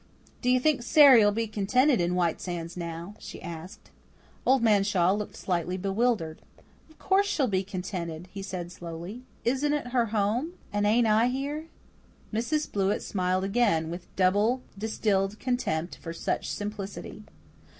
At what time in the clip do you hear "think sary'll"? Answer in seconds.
0.59-1.31